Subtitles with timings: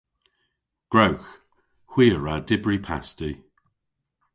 [0.91, 1.27] Gwrewgh.
[1.91, 3.29] Hwi a wra dybri pasti.